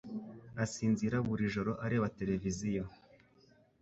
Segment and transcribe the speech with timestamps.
[0.63, 2.83] asinzira buri joro areba televiziyo